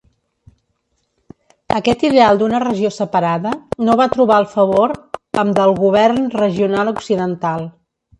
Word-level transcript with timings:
Aquest 1.79 2.05
ideal 2.07 2.39
d'una 2.39 2.61
regió 2.63 2.89
separada 2.95 3.51
no 3.89 3.97
va 3.99 4.07
trobar 4.15 4.39
el 4.45 4.47
favor 4.55 4.95
amb 5.43 5.55
del 5.61 5.75
govern 5.85 6.19
regional 6.39 6.91
occidental. 6.95 7.69